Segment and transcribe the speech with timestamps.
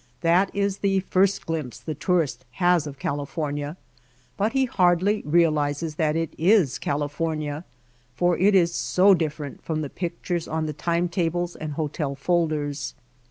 [0.21, 3.77] That is the first glimpse the tourist has of California,
[4.35, 7.65] but he hardly realizes that it is California,
[8.15, 12.95] for it is so different from the pictures on the time tables and hotel folders.